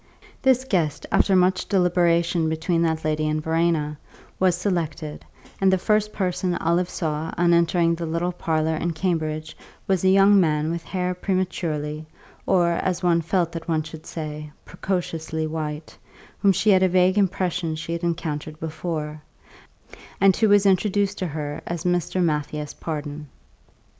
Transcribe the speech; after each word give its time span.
This 0.41 0.63
guest, 0.65 1.05
after 1.11 1.35
much 1.35 1.67
deliberation 1.67 2.49
between 2.49 2.81
that 2.81 3.05
lady 3.05 3.29
and 3.29 3.39
Verena, 3.39 3.99
was 4.39 4.55
selected, 4.57 5.23
and 5.59 5.71
the 5.71 5.77
first 5.77 6.11
person 6.11 6.55
Olive 6.55 6.89
saw 6.89 7.31
on 7.37 7.53
entering 7.53 7.93
the 7.93 8.07
little 8.07 8.31
parlour 8.31 8.75
in 8.75 8.93
Cambridge 8.93 9.55
was 9.85 10.03
a 10.03 10.09
young 10.09 10.39
man 10.39 10.71
with 10.71 10.83
hair 10.83 11.13
prematurely, 11.13 12.07
or, 12.47 12.71
as 12.71 13.03
one 13.03 13.21
felt 13.21 13.51
that 13.51 13.67
one 13.67 13.83
should 13.83 14.07
say, 14.07 14.51
precociously 14.65 15.45
white, 15.45 15.95
whom 16.39 16.51
she 16.51 16.71
had 16.71 16.81
a 16.81 16.89
vague 16.89 17.19
impression 17.19 17.75
she 17.75 17.93
had 17.93 18.01
encountered 18.01 18.59
before, 18.59 19.21
and 20.19 20.35
who 20.35 20.49
was 20.49 20.65
introduced 20.65 21.19
to 21.19 21.27
her 21.27 21.61
as 21.67 21.83
Mr. 21.83 22.23
Matthias 22.23 22.73
Pardon. 22.73 23.27